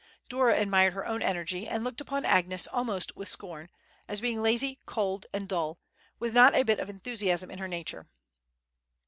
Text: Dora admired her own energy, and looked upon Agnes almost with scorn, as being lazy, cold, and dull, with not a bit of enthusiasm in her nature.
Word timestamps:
Dora 0.29 0.59
admired 0.59 0.93
her 0.93 1.05
own 1.05 1.21
energy, 1.21 1.67
and 1.67 1.83
looked 1.83 2.01
upon 2.01 2.25
Agnes 2.25 2.65
almost 2.65 3.15
with 3.15 3.29
scorn, 3.29 3.69
as 4.07 4.19
being 4.19 4.41
lazy, 4.41 4.79
cold, 4.87 5.27
and 5.31 5.47
dull, 5.47 5.77
with 6.17 6.33
not 6.33 6.55
a 6.55 6.63
bit 6.63 6.79
of 6.79 6.89
enthusiasm 6.89 7.51
in 7.51 7.59
her 7.59 7.67
nature. 7.67 8.07